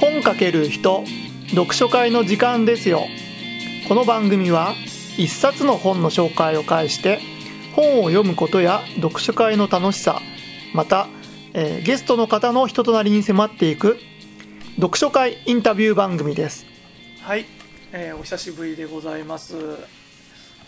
[0.00, 1.04] 本かける人
[1.50, 3.06] 読書会の時間ですよ。
[3.86, 4.74] この番組は
[5.18, 7.20] 一冊の本の紹介を介して
[7.74, 10.22] 本を読むことや読書会の楽しさ
[10.72, 11.08] また、
[11.52, 13.98] えーゲストの方の人となりに迫っていく
[14.76, 16.64] 読書会インタビュー番組です。
[17.20, 17.44] はい、
[17.92, 19.56] えーお久しぶりでございます、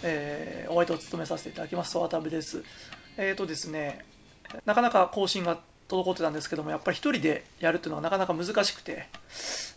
[0.03, 2.64] えーお相手を務めさせていただきます渡部です。
[3.17, 4.05] えーとですね
[4.67, 5.59] なかなか更新が
[5.93, 9.06] 滞ってたんですけどもやっぱり一人でやるっていうのがなかなか難しくて、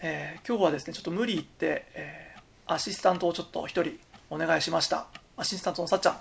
[0.01, 2.35] えー今日はですねちょっと無理言って、えー
[2.67, 3.99] アシスタントをちょっと一人
[4.29, 5.05] お願いしました。
[5.37, 6.17] アシスタントのさっちゃん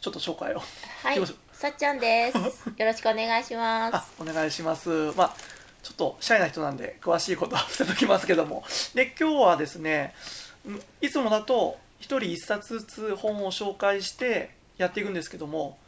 [0.00, 0.62] ちょっと紹介を。
[1.02, 2.38] はいさっちゃんです。
[2.76, 3.96] よろしくお願いします。
[3.96, 5.12] あお願いします。
[5.16, 5.36] まあ
[5.82, 8.64] ちょっとシャイな人なんで詳しいことは伏せときますけども。
[8.94, 10.14] で今日はですね
[10.68, 15.78] んいつもだと一人一冊ずつ本を紹介してやっていくんですけども、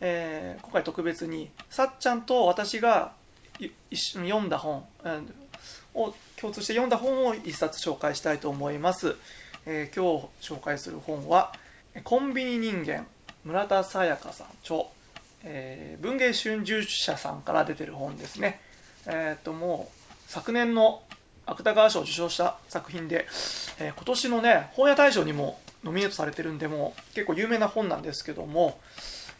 [0.00, 3.12] えー今回特別にさっちゃんと私が
[3.90, 5.34] 一緒に読んだ本、うん
[5.92, 9.16] を共通して読んだ本を一冊紹介したいと思います、
[9.66, 11.52] えー今日紹介する本は
[12.04, 13.06] 「コンビニ人間」
[13.44, 14.84] 村田沙耶香さん著、
[15.42, 18.60] えー文芸春秋社さんから出てる本ですね。
[19.06, 21.02] えっ、ともう昨年の
[21.46, 23.26] 芥川賞を受賞した作品で、
[23.78, 28.78] えー今年のね本屋大賞にもノミネートされてるんでもう結構有名な本なんですけども、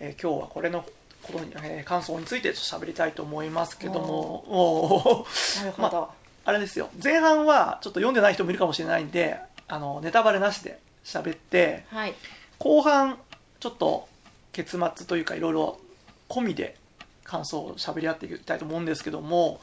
[0.01, 0.85] えー今日はこれの
[1.23, 6.11] ことに、えー感想についてちょっと喋りたいと思いますけどもおーなるほど。
[6.45, 12.15] あれですよ前半はちょっと読んでない人もいるかもしれないんであのネタバレなしで喋ってはい。
[12.59, 13.19] 後半
[13.61, 14.09] ちょっと
[14.53, 15.79] 結末というかいろいろ
[16.29, 16.77] 込みで
[17.25, 19.61] 感想を喋り合っていきたいと思うんですけども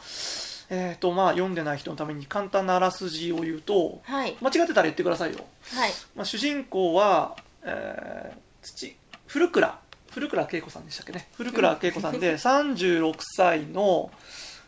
[0.70, 4.38] えっ、とまあ読んでない人のために簡単なあらすじを言うとはい。
[4.42, 5.40] 間違ってたら言ってくださいよ、
[5.74, 5.92] はい。
[6.16, 8.96] まあ、主人公は、えー土
[9.28, 9.80] 古倉
[10.18, 11.28] 古倉恵子さんでしたっけね。
[11.36, 12.20] 古倉恵子さん。
[12.20, 14.10] で36歳の、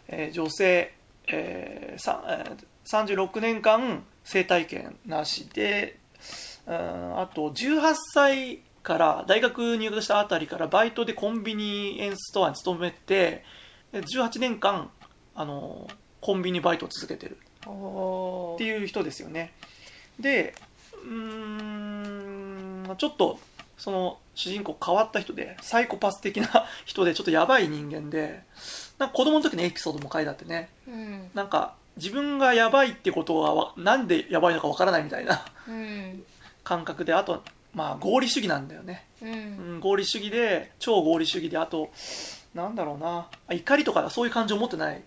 [0.08, 0.94] えー女性、
[1.28, 5.98] えーさえー36年間生体験なしで
[6.68, 13.44] うんあと18歳から大学入学したあたりからバイトでコンビニエンスストアに勤めて
[13.92, 14.92] で18年間
[15.34, 15.88] あの
[16.22, 17.38] コンビニバイトを続けてる。
[17.66, 19.52] おっていう人ですよね。
[20.20, 20.54] で
[20.94, 21.12] うー
[22.94, 23.40] んちょっと
[23.80, 28.44] その主人公変わった人でサイコパス的な 人でちょっとやばい人間で
[29.00, 30.70] なんか子供の時のエピソードも書いてあってね。
[30.88, 31.32] うん。
[31.34, 36.24] なんか自分がやばいってことはわなんでやばいのかわからないみたいなうん。
[36.64, 37.42] 感覚であと
[37.74, 39.26] まあ合理主義なんだよね、う。
[39.26, 41.90] うんん、合理主義で超合理主義であと
[42.54, 43.28] なんだろうな。
[43.48, 45.02] あ怒りとかそういう感情を持ってない。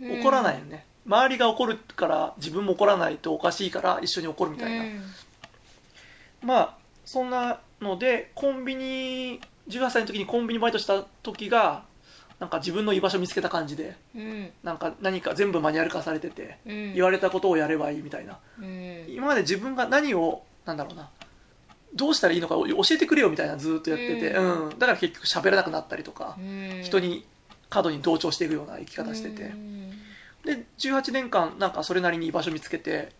[0.00, 4.84] 怒らないよね、周りが怒るから自分も怒らないとおかしいから一緒に怒るみたいな、
[6.42, 6.76] まあ
[7.06, 11.84] そんなのでコンビニ18歳の時にコンビニバイトした時が
[12.38, 14.50] なんか自分の居場所見つけた感じでうん。
[14.62, 16.94] なんか何か全部マニュアル化されててうん。
[16.94, 19.06] 言われたことをやればいいみたいなうん。
[19.08, 21.10] 今まで自分が何をなんだろうな
[21.94, 26.82] どうしたらいいのかを教えてくれよみたいなずーっとやってて、ううんだから結局喋らなくなったりとかう、ん。
[26.82, 27.24] 人に
[27.70, 29.90] 過度に同調していくような生き方してて、うん。
[30.44, 33.12] で18年間なんかそれなりに居場所見つけて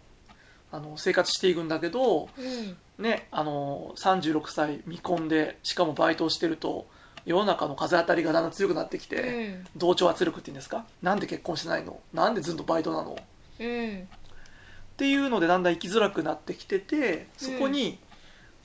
[0.76, 2.76] あの生活していくんだけど、うん。
[3.02, 6.86] ね、あの36歳見込んでしかもバイトをしてると
[7.26, 9.66] 世の中の風当たりがだんだん強くなってきて、うん。
[9.76, 10.84] 同調圧力っていうんですか？
[11.02, 11.98] なんで結婚してないの？
[12.12, 13.12] なんでずっとバイトなの？
[13.12, 13.16] っ
[13.60, 14.08] うん。
[14.96, 17.98] ていうのでだんだん生きづらくなってきててそこに、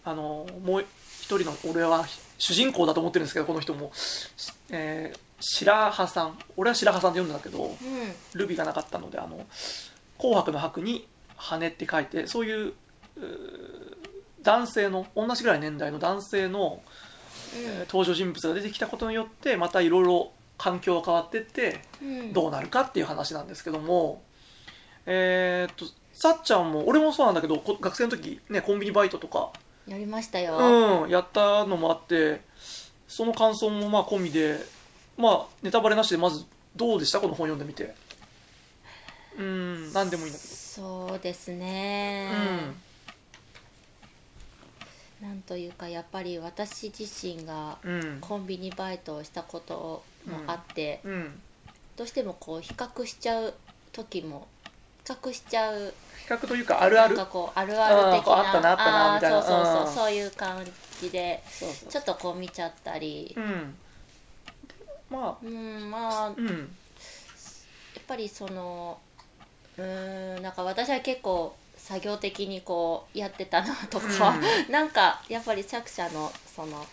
[0.05, 0.85] あのもう
[1.21, 2.05] 一人の俺は
[2.37, 3.91] 主人公だと思ってるんですけどこの人も、
[4.69, 6.37] えー白羽さん。
[6.55, 7.75] 俺は白羽さんって読んだんだけど
[8.35, 9.43] ルビがなかったのであの
[10.19, 11.07] 紅白の白に
[11.41, 12.73] 羽って書いてそういう
[14.43, 16.81] 男性の同じぐらい年代の男性の、
[17.55, 22.33] えー登場人物が出てきたことによってまたいろいろ環境が変わってってうん。
[22.33, 24.21] どうなるかっていう話なんですけども
[25.05, 29.49] えーっとさっちゃんも俺もそうなんだけどこ学生の時ねコンビニバイトとか
[29.87, 30.57] やりましたよ。
[31.03, 32.41] うんやったのもあって
[33.07, 34.59] その感想もまあ込みで
[35.17, 37.19] まあネタバレなしでまずどうでした？
[37.19, 37.95] この本読んでみて
[39.37, 42.29] うん何でもいいんだけどそうですね。
[45.21, 48.17] なんというかやっぱり私自身がうん。
[48.21, 51.41] コンビニバイトをしたこともあって、うん。
[51.97, 53.53] どうしてもこう比較しちゃう
[53.91, 54.47] 時も
[55.05, 55.93] 比較しちゃう
[56.27, 57.15] 比較というかあるある？
[57.15, 59.41] なんかこうあるある的なあったなあったなみたいな。
[59.43, 59.95] そうそうそう、うん。
[59.95, 60.65] そういう感
[60.99, 61.89] じでそうそう。
[61.91, 63.33] ちょっとこう見ちゃったり。
[63.35, 63.75] うん。
[65.09, 66.77] まあうんまあやうん。
[68.01, 68.97] っぱりその
[69.77, 74.35] うーんなんか私は結構作業的にこうやってたなとか、
[74.69, 76.85] なんかやっぱり作者のその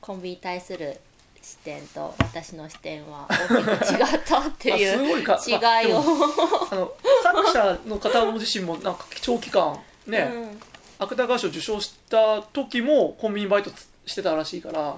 [0.00, 0.98] コンビに対する
[1.42, 6.26] 視点と私の視点は大きく違ったっていあすごいかう違いを、ま
[6.70, 10.60] あの作者の方自身もなんか長期間ね、うん。
[10.98, 13.70] 芥川賞受賞した時もコンビニバイト
[14.06, 14.96] してたらしいから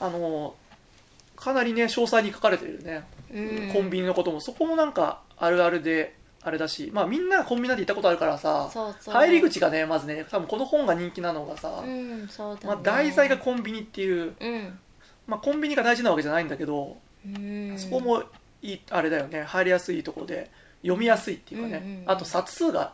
[0.00, 0.54] あの
[1.36, 3.21] かなりね詳細に書かれてるね、うん
[3.72, 9.14] コンビニのこともそこもなんかあるあるであれだしまあみんなコンビニなんて行ったことあるからさそうそう。
[9.14, 12.66] 入り口がねまずね多分この本が人気なのがさ、うんそうだね。
[12.66, 14.78] まあ、題材がコンビニっていう、うん。
[15.26, 17.74] まあ、コンビニが大事なわけじゃないんだけど、うん。
[17.78, 18.24] そこも
[18.60, 20.50] いいあれだよね入りやすいところで
[20.82, 22.92] 読みやすいっていうかね、うんうんうんあと冊数が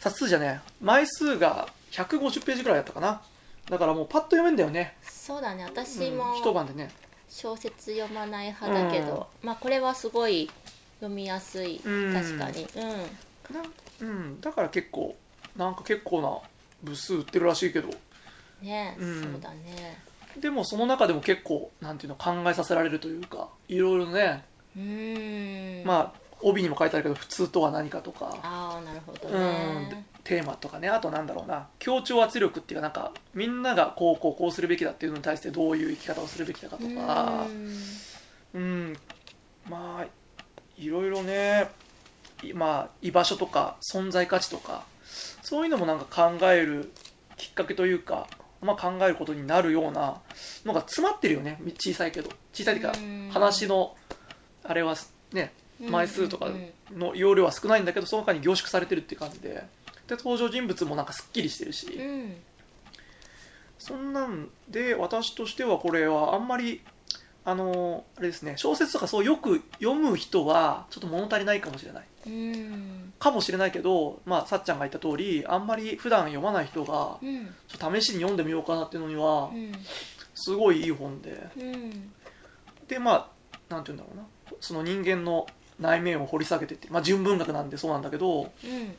[0.00, 3.22] 冊数じゃねえ枚数が150ページぐらいだったかな。
[3.68, 6.90] だからもうパッと読めんだよね、そうだね私うんも一晩でね
[7.30, 10.52] 小説読まない派だけど、まあこれはすごい
[11.00, 12.12] 読みやすい、うん。
[12.12, 12.70] 確かに。
[12.74, 13.18] うん。
[13.48, 13.64] な
[14.00, 15.16] うん、だから結構
[15.56, 16.40] なんか結構な
[16.82, 17.88] 部数売ってるらしいけど。
[18.60, 19.22] ね、うん。
[19.22, 20.04] そうだね。
[20.40, 24.44] でもその中でも結構なんていうの考えさせられるというかいろいろね、
[24.74, 25.86] うーん。
[25.86, 28.40] まあ帯にも書いてあるけど普通とは何かとか。
[28.42, 29.88] ああなるほどうん。
[29.88, 37.46] ねテーマとかねあとなんだろうな協調圧力っていうかなんかみんながこうこうこうするべきだっていうのに対してどういう生き方をするべきだかとうか。
[38.54, 38.96] うん。
[39.68, 40.06] まあ
[40.76, 41.68] いろいろね
[42.42, 44.84] いまあ居場所とか存在価値とか
[45.42, 46.92] そういうのもなんか考える
[47.36, 48.26] きっかけというか、
[48.60, 50.20] まあ、考えることになるような
[50.64, 52.30] のが詰まってるよね小さいけど。
[52.52, 53.30] 小さいっていうかうん。
[53.32, 53.96] 話の
[54.64, 54.96] あれは
[55.32, 59.64] ねうん枚数とかうんの容量は少ないんだけどその中に凝縮されてるっていう感じで
[60.10, 62.36] で登場人物もなんかすっきりしてるし、うん
[63.78, 66.82] そんなんで私としてはこれはあんまり
[67.46, 72.04] あのあれですね小説とかそうよく読む人はちょっと物足りないかもしれない。
[72.26, 73.12] うん。
[73.18, 79.72] かもしれないけど、まあ、さっちゃんが言った通りあんまり普段読まない人がうんちょっと試しに読んでみようかなっていうのにはうん
[80.34, 81.48] すごいいい本で。
[81.56, 82.12] うん。
[82.86, 84.56] でまあなんて言うんだろうな。
[84.60, 85.46] その人間の
[85.78, 88.94] 内面を掘り下げてって、まあ、純文学なんでそうなんだけどうん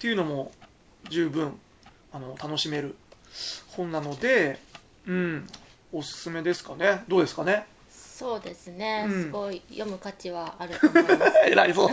[0.00, 0.50] っていうのも
[1.10, 1.60] 十分
[2.10, 2.96] あの楽しめる
[3.68, 4.58] 本なので、
[5.06, 5.46] うん、
[5.92, 7.04] おすすめですかね。
[7.06, 7.66] どうですかね。
[7.90, 9.22] そうですね、うん。
[9.24, 11.32] すごい読む価値はあると思います。
[11.44, 11.90] 偉いそ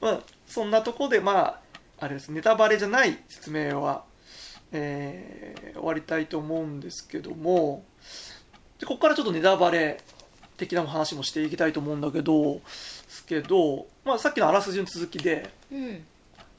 [0.00, 1.60] まあそんなとこでまあ
[1.98, 4.04] あれですネタバレじゃない説明は、
[4.72, 7.84] えー終わりたいと思うんですけども
[8.78, 10.00] でここからちょっとネタバレ
[10.56, 12.60] 的な話もしていきたいと思うんだけど
[13.28, 16.04] けど、まあ、さっきのあらすじの続きでうん。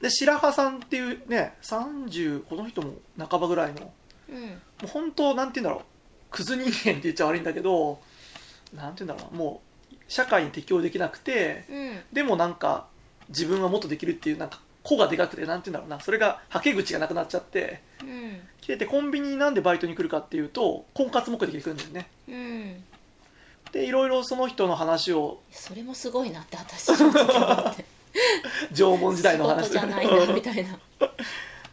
[0.00, 3.94] で白羽さんっていうね30この人も半ばぐらいのも
[4.30, 4.44] うん。
[4.84, 5.84] う本当なんて言うんだろう
[6.30, 7.98] クズ人間って言っちゃ悪いんだけど
[8.74, 9.60] なんて言うんだろうなも
[9.92, 12.00] う社会に適応できなくてうん。
[12.12, 12.86] でもなんか
[13.28, 18.40] 自分はもっとできるっていうなんか子がでかくてなんて言うんだろうなそれがはけ口がなくなっちゃってうん。
[18.60, 22.08] 来ててコンビニになんでバイトに来るかっていうと婚活目的で来るんだよね。
[22.28, 22.84] うん
[23.72, 27.84] でいろいろその人の話をそれもすごいなって私の時思って。
[28.74, 29.68] 縄文時代の話。
[29.68, 30.78] 仕事じゃないなみたいな。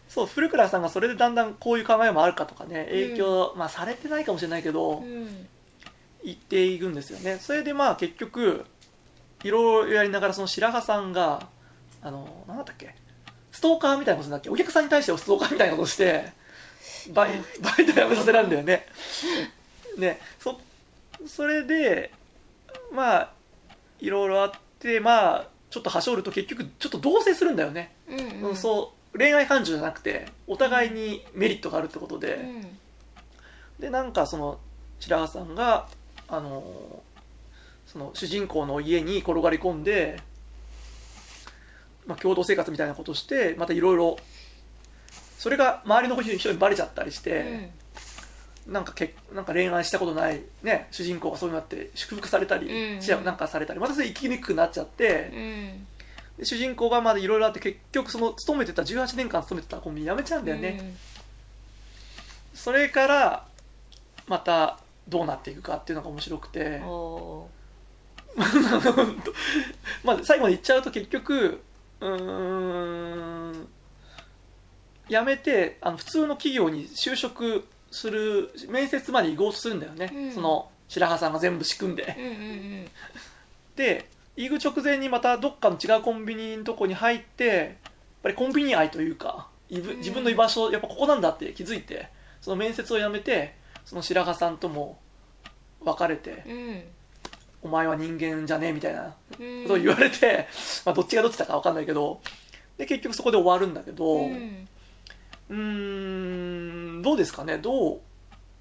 [0.09, 5.47] そう古倉さんがそれでだんだんこういう考えもあるかとかね影響、まあされてないかもしれないけど、うん。
[6.23, 7.37] 言っていくんですよね。
[7.39, 8.65] それでまあ結局
[9.43, 11.47] いろいろやりながらその白羽さんが
[12.01, 12.95] あの何だったっけ？
[13.51, 14.49] ストーカーみたいなことなんだっけ？
[14.49, 16.31] お客さんに対してストーカーみたいなことをして
[17.13, 18.87] バイバイト辞めさせられるんだよね。
[19.97, 20.19] ね。
[20.39, 20.59] そ
[21.25, 22.11] それで
[22.93, 23.33] まあ
[23.99, 28.55] いろいろあってまあちょっとはしょると結局ちょっと同棲するんだよね、うんうん。
[28.55, 32.77] そう恋愛感情じゃなくてお互いにメリットがあるってことで、うん。
[33.79, 34.59] でなんかその
[34.99, 35.87] 白羽さんが
[36.27, 37.01] あの
[37.85, 40.21] その主人公の家に転がり込んで、
[42.05, 44.17] まあ、共同生活みたいなことをしてまたいろいろ
[45.37, 47.71] それが周りの人にバレちゃったりして、
[48.67, 52.71] なんかけなんか恋愛したことない、ね、主人公がそういうのになって祝福されたり、う
[53.21, 53.23] ん。
[53.23, 55.87] なんかされたりまたそれ生きにくくなっちゃってう、ん。
[56.37, 60.95] で主人公がまだいろいろあって結局その勤めてた18年間勤めてたコンビニ辞めちゃうんだよね、
[62.53, 63.47] それから
[64.27, 66.81] またどうなっていくかっていうのが面白くて。
[70.03, 71.59] まあ最後まで言っちゃうと結局
[72.01, 73.67] うーん
[75.09, 80.31] 辞めてあの普通の企業に就職する面接まで行こうとするんだよね、うん。
[80.31, 82.29] その白羽さんが全部仕組んで、ーうんう
[82.83, 82.87] ん。
[83.75, 87.67] で行く直前にまたどっかの違うコンビニのとこに入ってやっ
[88.23, 92.09] ぱりコンビニ愛というか自分の居場所やっぱここなんだって気づいて
[92.41, 94.99] その面接をやめてその白羽さんとも
[95.81, 96.83] 別れて、うん。
[97.63, 99.63] お前は人間じゃねえみたいなうん。
[99.63, 100.47] ことを言われて、
[100.85, 102.21] まあ、どっちがどっちだか分かんないけど
[102.77, 104.67] で結局そこで終わるんだけどうん
[105.49, 107.57] うーんどうですかね。
[107.57, 107.99] どう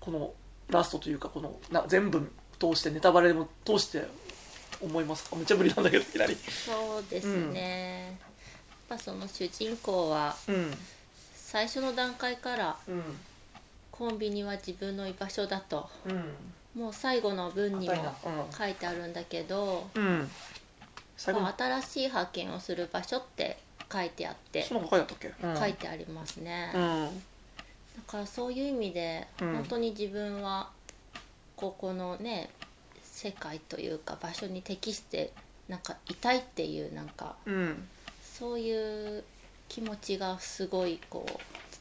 [0.00, 0.32] この
[0.68, 4.04] ラストというかこのな全部通してネタバレも通して
[4.80, 5.36] 思いますか？
[5.36, 6.34] めっちゃ無理なんだけどいきなり。
[6.34, 8.18] そうですね、
[8.90, 10.74] やっぱその主人公はうん。
[11.34, 13.02] 最初の段階からうん
[13.90, 15.88] コンビニは自分の居場所だと。
[16.06, 16.34] うん。
[16.82, 18.42] もう最後の文にも硬いな。
[18.44, 18.52] うん。
[18.52, 20.30] 書いてあるんだけど、うん。
[21.16, 23.56] 最後に新しい発見をする場所って
[23.92, 24.62] 書いてあって。
[24.62, 27.22] その他書いてあったっけ、うん、書いてありますね、だうん。
[28.06, 29.54] からそういう意味で、うん。
[29.54, 30.70] 本当に自分は
[31.56, 32.50] ここのね
[33.02, 35.32] 世界というか場所に適して
[35.68, 37.88] なんかいたいっていうなんかうん。
[38.38, 39.24] そういう
[39.68, 41.32] 気持ちがすごいこう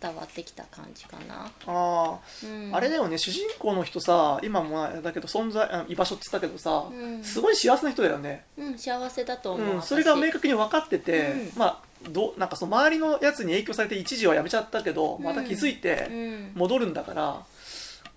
[0.02, 7.24] 伝わってきた感じかな、あうん、ああれだよね主人公の人さ今もあれだけど存在あ居場所って言ったけどさ、うん。
[7.24, 8.46] すごい幸せな人だよね。
[8.58, 11.52] うん幸せだと思う、うん、私それが明確に分かってて、うん。
[11.58, 16.52] まあどうなんかその周りのやつに影響されて一時はやめちゃったけどまた気づいてうん。
[16.56, 17.46] 戻るんだから、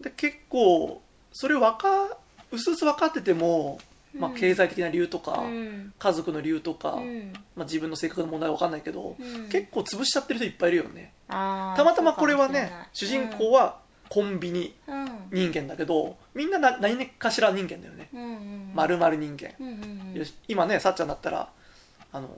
[0.01, 1.03] で結構
[1.33, 2.17] それ分か
[2.51, 3.79] うすうす分かってても、
[4.15, 5.93] まあ、うん経済的な理由とか、うん。
[5.99, 7.33] 家族の理由とか、うん。
[7.57, 9.49] まあ、自分の性格の問題は分かんないけど、うん。
[9.49, 11.13] 結構潰しちゃってる人いっぱいいるよね。
[11.29, 11.37] た
[11.85, 15.03] またまこれはね主人公はコンビニうん。
[15.03, 18.09] うん人間だけどみんなな何かしら人間だよね。
[18.15, 21.51] うんうんまるまる人間、うんうんよし今ねさっちゃんだったら
[22.13, 22.29] あの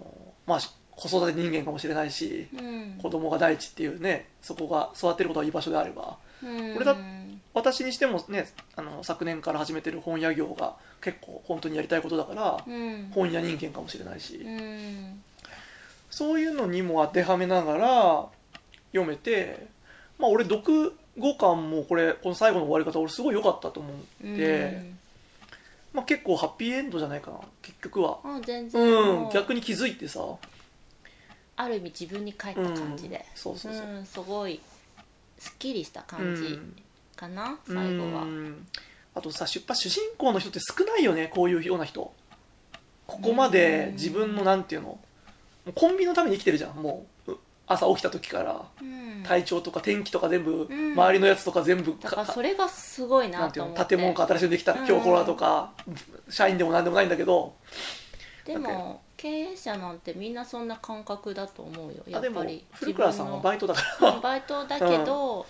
[0.47, 0.61] まあ
[1.01, 2.99] 子育て人間かもしれないし、うん。
[3.01, 6.19] 子供が第一っていうねそこが育てることが居場所であれば。
[6.43, 6.77] うん。
[6.77, 6.97] 俺だ
[7.55, 13.11] 私にしてもねあの昨年から始めてる本屋業が結構本当にやりたいことだから、うん。
[13.15, 15.23] 本屋人間かもしれないし、うん。
[16.11, 18.27] そういうのにも当てはめながら
[18.93, 19.67] 読めて
[20.19, 23.95] まあ俺読後感もこれこの最後の終わり方俺すごい良かったと思っ
[24.37, 24.93] て、
[25.93, 28.19] まあ、結構ハッピーエンドじゃないかな結局は。
[28.25, 28.43] うん
[29.33, 30.21] 逆に気づいてさ
[31.61, 33.17] ある意味自分に返った感じで。
[33.17, 34.61] うん、そうそうそう、うんすごい
[35.39, 36.59] すっきりした感じ
[37.17, 37.77] かな、うん。
[37.77, 38.23] 最後は。
[38.23, 38.67] うん。
[39.15, 42.13] あとさ出発主人公の人って少ないよねこういうような人。
[43.07, 44.99] ここまで自分のなんていうの
[45.75, 48.65] コンビニのために生きてるじゃんもうう朝起きた時から。
[48.81, 49.23] うん。
[49.23, 50.93] 体調とか天気とか全部、うん。
[50.93, 53.97] 周りのやつとか全部だからかそれがすごいなと思って。
[53.97, 55.73] 建物が新しくできたら今日これだとか、
[56.31, 57.55] 社員でもなんでもないんだけど。
[58.47, 62.03] でも経営者なんてみんなそんな感覚だと思うよ。
[62.07, 62.65] やっぱり。
[62.73, 65.45] 古倉さんはバイトだかうんらバイトだけど、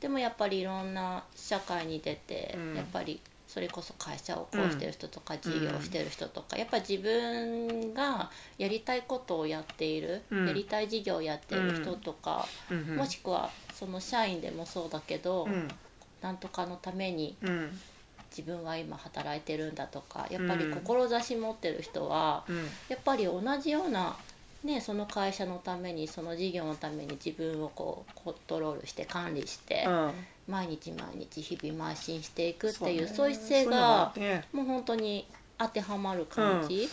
[0.00, 2.76] でもやっぱりいろんな社会に出て、うん。
[2.76, 10.46] やっぱりそれこそ会社を起こしてる人とか、事業をしてる人とかやっぱ自分がやりたいことをやっている、うん。
[10.46, 12.96] やりたい事業をやっている人とか、うんうん。
[12.96, 15.66] もしくはその社員でもそうだけど、うん。
[16.22, 17.80] なんとかのためにうん
[18.36, 22.56] 自分は今働いてるんだとかやっぱりうん志持ってる人は、うん。
[22.88, 24.16] やっぱり同じような、
[24.62, 30.10] ね、その会社のためにその事業のために自分をこうコントロールして管理して、うん。
[30.48, 33.06] 毎日毎日日々邁進していくっていうね。
[33.08, 34.44] そういう姿勢がね。
[34.52, 35.26] もう本当に
[35.58, 36.90] 当てはまる感じ、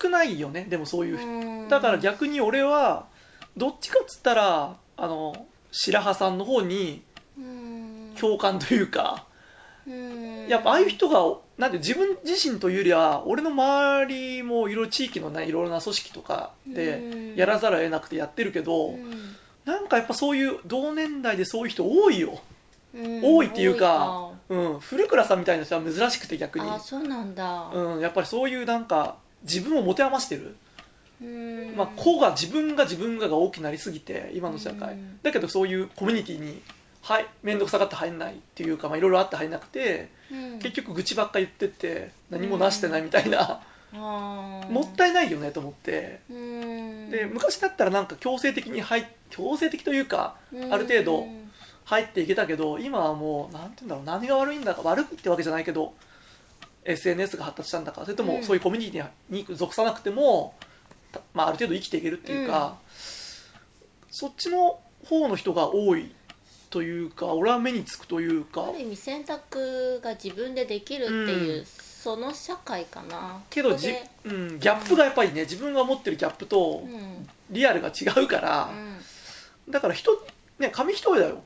[0.00, 0.66] 少ないよね。
[0.68, 3.06] でもそういうだから逆に俺は
[3.56, 7.02] どっちかっつったらあの白羽さんの方に
[7.36, 8.14] うん。
[8.18, 9.35] 共感というか、うん
[10.48, 17.36] やっぱああいう人がなんて自分自身というよりは俺の周りもいろいろ地域のねいろいろな組織とかでうん。
[17.36, 19.36] やらざるを得なくてやってるけど、うん。
[19.64, 22.40] なんかやっぱそういう同年代でそういう人多いよ、
[22.94, 23.20] うん。
[23.22, 27.70] 多いっていうか多うん、古倉さんみたいな人は珍しくて逆に、あそうなんだ。
[27.72, 30.56] うん、やっぱりそういうなんか自分を持て余してる、
[31.20, 31.74] うん。
[31.76, 35.18] まあ、個が自分が自分がが大きくなりすぎて今の社会、うん。
[35.22, 36.62] だけどそういうコミュニティに
[37.06, 40.58] はい面倒くさがって入んないっていうかまあいろいろあって入んなくて、うん。
[40.58, 44.70] 結局愚痴ばっか言ってって何もなしてないみたいな、あー。
[44.72, 46.20] もったいないよねと思って。
[46.28, 47.10] うん。
[47.10, 51.46] で昔だったらなんか強制的に入強制的というかある程度うん
[51.84, 55.94] 入っていけたけど今はもうなんて言うんだろう何が悪いんだか悪いってわけじゃないけど
[56.84, 58.28] SNS が発達したんだかそれとうん。
[58.30, 60.54] もそういうコミュニティに属さなくても、
[61.12, 62.78] たまあ、ある程度生きていけるっていうか、
[64.10, 66.12] そっちの方の人が多い
[66.76, 68.64] というか俺は目につくというか。
[68.64, 71.64] ある意味選択が自分でできるっていう、うん。
[71.64, 73.40] その社会かな。
[73.48, 76.92] けどじうん、ギャップがやっぱりね自分が持ってるギャップとうん。
[76.92, 78.70] うんリアルが違うから、
[79.70, 80.20] だから人
[80.58, 81.42] ね紙一重だよ。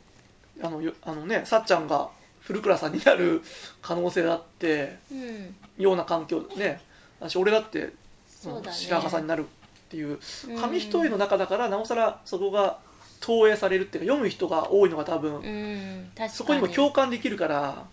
[0.63, 2.09] あのよあのねさっちゃんが
[2.41, 3.43] 古倉さんになる
[3.83, 5.55] 可能性だってうん。
[5.79, 6.81] ような環境ね。
[7.21, 7.93] 私俺だって
[8.27, 8.77] そうだね。
[8.77, 10.19] 白羽さんになるっていう。
[10.49, 10.59] うん。
[10.59, 12.81] 紙一重の中だからなおさらそこが
[13.21, 17.85] 投影されるっていうか読む人が多いのが多分、うんそこにも共感できるから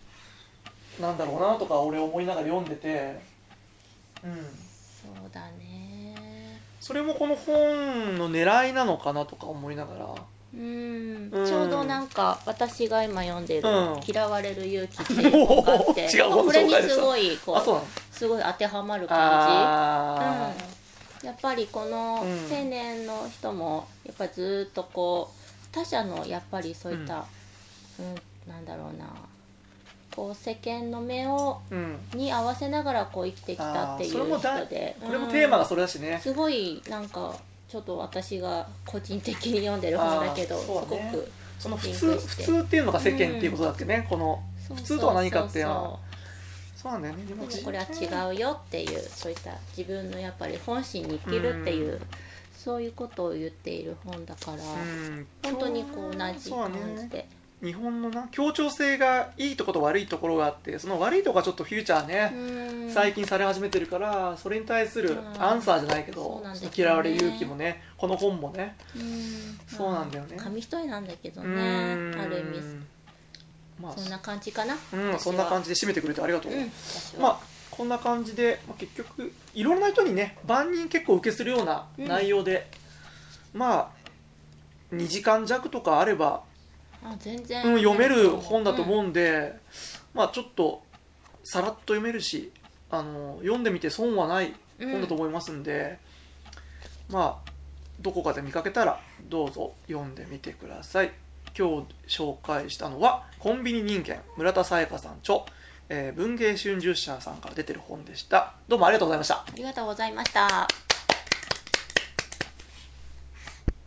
[0.99, 3.19] なんだろうなとか俺思いながら読んでて、
[4.23, 6.15] うん、そうだね。
[6.79, 10.15] それもこの本の狙いなのかなとか思いながら。
[10.55, 11.29] うん。
[11.31, 11.45] うん。
[11.45, 16.05] ちょうどなんか私が今読んでるうん「嫌われる勇気」っていう本があって。
[16.09, 17.81] 違う本これにすごいこあそう
[18.11, 20.76] すごい当てはまる感あじ、うん、
[21.23, 22.55] やっぱりこのうん。
[22.55, 27.25] 青年の人もやっぱりずっとこう他者のやっぱりそういった、
[27.99, 28.15] うん。
[28.51, 29.07] なんだろうな
[30.15, 32.19] こう世間の目をーうん。
[32.19, 37.35] に合わせながらこう生きてきたっていう人でこれもテーマがうんそれだしね、すごいなんか
[37.67, 44.41] ちょっと私が個人的に読んでる本だけど、あーすごくその普通普通っていうのが世間っていうことだっけね、この
[44.73, 45.99] 普通とは何かっていうのは
[46.77, 47.25] そそうなんだよね。
[47.25, 52.01] でもこれは違うよっていうそういった自分のやっぱり本心に生きるっていう、うん。
[52.53, 55.27] そういうことを言っている本だから、うん。
[55.43, 57.27] 本当にこう同じそうだ感じねで、
[57.63, 62.91] 日本のな協調性がいいところと悪いところがあってその悪いところがちょっとフューチャーね、うん。
[62.91, 65.41] 最近され始めてるからそれに対するうん。
[65.41, 66.69] アンサーじゃないけそどね。
[66.75, 68.75] 嫌われ勇気もねこの本もね。
[68.95, 69.59] うん。
[69.67, 70.35] そうなんだよね。
[70.35, 72.61] まあ紙一重なんだけどうねある意味
[73.81, 76.71] まあそんな感じかな、うん、そんな感じで締めてくれてありがとう、うん
[77.19, 77.39] まあ
[77.77, 82.67] こんな感じで、まあ、結局いろんな人にね万人結構受けするような内容で、
[83.53, 83.91] ま
[84.91, 86.41] あ2時間弱とかあれば、
[87.03, 89.53] あ全然、うん、読める本だと思ううんで、
[90.15, 90.81] まあちょっと
[91.43, 92.51] さらっと読めるし
[92.89, 95.99] あの読んでみて損はない本だと思いますんで、
[97.11, 97.51] まあ
[98.01, 101.11] どこかで見かけたらどうぞ読んでみてください
[101.57, 105.39] 今日紹介したのは「コンビニ人間」村田沙耶香さん著、
[105.89, 108.53] えー文芸春秋社さんから出てる本でした。
[108.67, 109.35] どうもありがとうございました。
[109.35, 110.86] ありがとうございました。